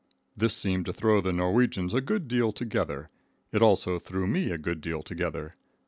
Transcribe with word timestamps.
This 0.35 0.55
seemed 0.55 0.87
to 0.87 0.93
throw 0.93 1.21
the 1.21 1.31
Norwegians 1.31 1.93
a 1.93 2.01
good 2.01 2.27
deal 2.27 2.51
together. 2.51 3.11
It 3.51 3.61
also 3.61 3.99
threw 3.99 4.25
me 4.25 4.49
a 4.49 4.57
good 4.57 4.81
deal 4.81 5.03
together. 5.03 5.55